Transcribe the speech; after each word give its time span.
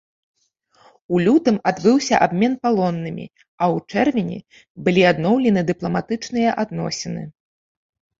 У 1.15 1.17
лютым 1.25 1.57
адбыўся 1.71 2.15
абмен 2.25 2.53
палоннымі, 2.63 3.25
а 3.61 3.63
ў 3.73 3.77
чэрвені 4.05 4.37
былі 4.87 5.03
адноўлены 5.11 5.61
дыпламатычныя 5.69 6.57
адносіны. 6.65 7.23